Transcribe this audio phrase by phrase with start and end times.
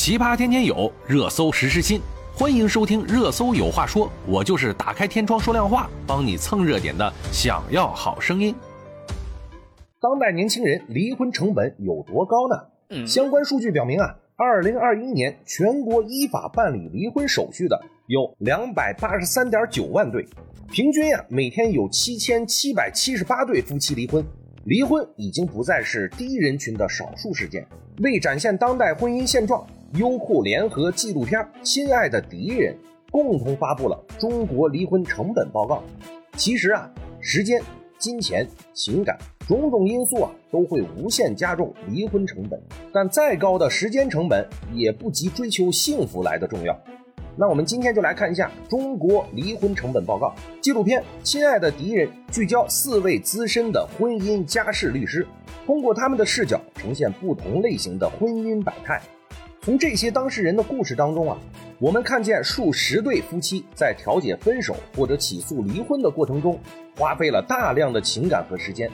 [0.00, 2.00] 奇葩天天有，热搜时时新。
[2.32, 7.12] 欢迎收听《热搜有话说》，我就是打开天窗说亮话，帮你蹭热点的。
[7.30, 8.54] 想要好声音。
[10.00, 13.06] 当代年轻人离婚成本有多高呢？
[13.06, 20.26] 相关数据表明啊，二零二一年全国依法办理离婚手续的有两百八十三点九万对，
[20.70, 24.24] 平均呀每天有七千七百七十八对夫妻离婚。
[24.70, 27.66] 离婚已经不再是低人群的少数事件。
[28.04, 29.66] 为展现当代婚姻现状。
[29.94, 32.72] 优酷联合纪录片《亲爱的敌人》
[33.10, 35.82] 共同发布了中国离婚成本报告。
[36.36, 36.88] 其实啊，
[37.20, 37.60] 时间、
[37.98, 42.56] 金钱、情感种种因素啊，都会无限加重离婚成本。
[42.92, 46.80] 但再高的时间成本，也不及追求幸福来的重要。
[47.36, 55.26] 那我们今天就来看一下中国离婚成本报告纪录片《亲爱的敌人》，聚焦四位资深的婚姻家事律师，
[55.64, 59.00] 通过他们的视角，呈现不同类型的婚姻百态。
[59.62, 61.38] 从这些当事人的故事当中啊，
[61.78, 66.58] 我们看见数十对夫妻在调解分手或者起诉离婚的过程中，
[66.96, 68.90] 花费了大量的情感和时间。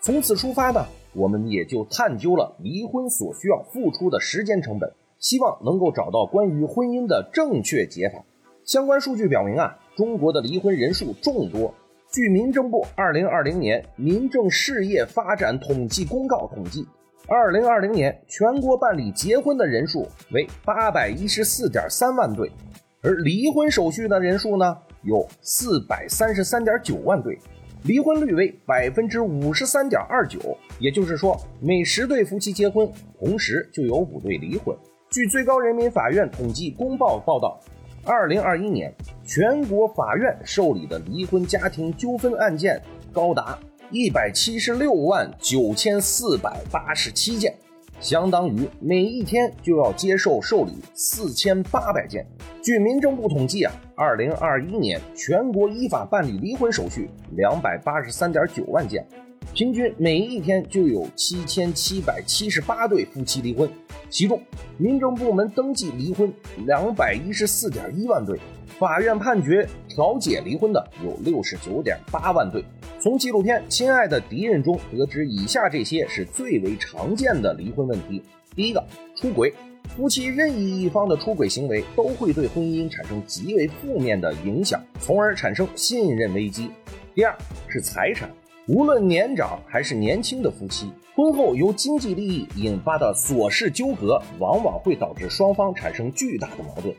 [0.00, 4.92] 从此出发呢，我们也就探究了离婚所需要付出的时间成本，
[5.24, 8.22] 希望能够找到关于婚姻的正确解法。
[8.62, 11.74] 相关数据表明啊，中国的离婚人数众多。
[12.12, 16.86] 据民政部二零二零年民政事业发展统计公告统计。
[17.26, 22.52] 二零二零年，全国办理结婚的人数为八百一十四点三万对，
[23.00, 27.38] 而离婚手续的人数呢，有四百三十三点九万对，
[27.84, 30.38] 离婚率为百分之五十三点二九。
[30.78, 32.86] 也就是说，每十对夫妻结婚，
[33.18, 34.76] 同时就有五对离婚。
[35.14, 37.60] 据最高人民法院统计公报报道，
[38.04, 38.92] 二零二一年
[39.24, 43.56] 全国法院受理的离婚家庭纠纷案件高达。
[43.92, 47.54] 一百七十六万九千四百八十七件，
[48.00, 52.26] 相当于每一天就要接受受理四千八百件。
[52.60, 59.06] 据民政部统计啊，二零二一年全国依法办理离婚手续两百八十三点九万件，
[59.52, 63.70] 平均每一天就有七千七百七十八对夫妻离婚，
[64.14, 64.40] 其中
[64.78, 66.32] 民政部门登记离婚
[66.68, 68.38] 两百一十四点一万对，
[68.78, 72.64] 法院判决调解离婚的有六十九点八万对。
[73.00, 78.22] 从纪录片《亲爱的敌人》中得知，以下这些是最为常见的离婚问题：
[78.54, 78.86] 第一个，
[79.16, 79.52] 出轨。
[79.96, 86.70] 夫妻任意一方的出轨行为都会对婚姻产生极为负面的影响，从而产生信任危机。
[87.16, 87.36] 第二
[87.66, 88.30] 是财产，
[88.66, 96.94] 无论年长还是年轻的夫妻，婚后由经济利益引发的琐事纠葛，往往会导致双方产生巨大的矛盾。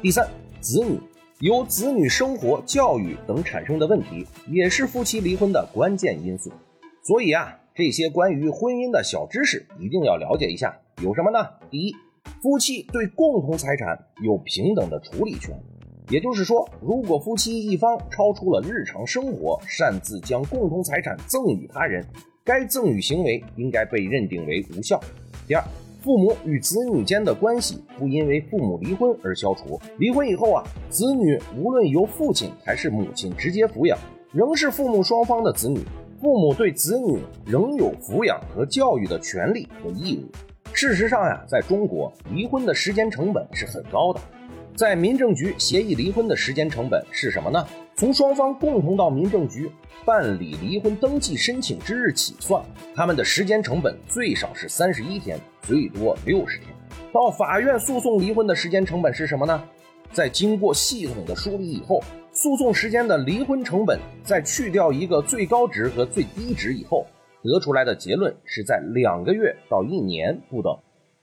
[0.00, 0.28] 第三，
[0.60, 1.00] 子女。
[1.40, 6.52] 由子女生活、教育等产生的问题，也是夫妻离婚的关键因素。
[7.02, 10.78] 所以啊，这些关于婚姻的小知识一定要了解一下。
[11.02, 11.48] 有什么呢？
[11.70, 11.96] 第一，
[12.40, 15.58] 夫妻对共同财产有平等的处理权，
[16.10, 22.04] 也就是说，如果夫妻一方超出了日常生活，擅自将共同财产赠与他人，
[22.44, 25.00] 该赠与行为应该被认定为无效。
[25.46, 25.64] 第二。
[26.02, 29.78] 父母与子女间的关系不因为父母离婚而消除。
[29.98, 33.98] 离婚以后啊，子女无论由父亲还是母亲直接抚养，
[34.32, 35.78] 仍是父母双方的子女。
[36.18, 40.30] 父母对子女仍有抚养和教育的权利和义务。
[40.72, 44.20] 事实上呀，在中国，离婚的时间成本是很高的。
[44.80, 47.62] 在民政局协议离婚的时间成本是什么呢？
[47.94, 49.70] 从双方共同到民政局
[50.06, 52.64] 办理离婚登记申请之日起算，
[52.96, 56.68] 他们的时间成本最少是三十一天，最多六十天。
[57.12, 59.62] 到法院诉讼离婚的时间成本是什么呢？
[60.12, 62.02] 在经过系统的梳理以后，
[62.32, 67.06] 诉讼时间的离婚成本在去掉一个最高值和最低值以后，
[67.42, 70.74] 得出来的结论是在两个月到一年不等。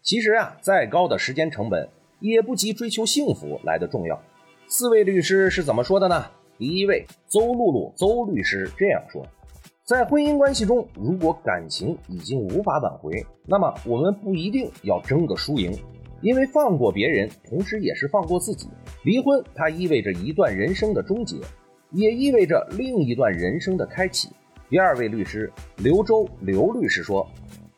[0.03, 1.89] 其实啊，再高的时间成本
[2.19, 4.21] 也不及追求幸福来的重要。
[4.67, 6.25] 四位律师是怎么说的呢？
[6.57, 9.25] 第一位，邹露露，邹律师这样说：
[9.83, 15.71] 在婚姻关系中，如果感情已经无法挽回，那么我们不一定要争个输赢，
[16.21, 18.67] 因为放过别人，同时也是放过自己。
[19.03, 21.37] 离婚它意味着一段人生的终结，
[21.91, 24.29] 也意味着另一段人生的开启。
[24.69, 27.25] 第二位律师刘周，刘律师说：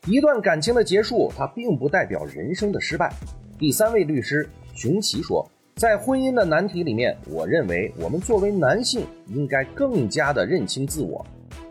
[0.07, 3.13] 一段感情的结束，它并不代表人生的失败。
[3.59, 5.45] 第三位律师熊奇说。
[5.75, 11.25] 在婚姻的难题里面，我认为我们作为男性应该更加的认清自我。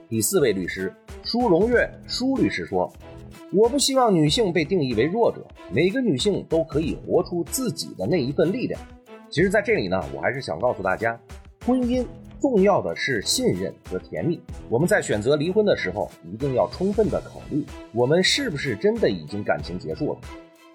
[0.06, 0.92] 第四位律师
[1.24, 2.92] 舒荣月，舒律师说
[3.54, 8.78] ：“我不希望女性被定义为弱者，每个女性都可以活出自己的那一份力量。”
[9.30, 11.18] 其实，在这里呢，我还是想告诉大家，
[11.64, 12.04] 婚姻
[12.38, 14.38] 重要的是信任和甜蜜。
[14.68, 20.18] 我们在选择离婚的时候，一定要充分的考虑，我们是不是真的已经感情结束了。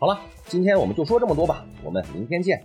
[0.04, 2.62] 好了，今天我们就说这么多吧，我们明天见。